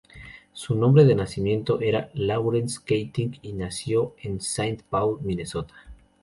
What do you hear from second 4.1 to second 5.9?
en Saint Paul, Minnesota.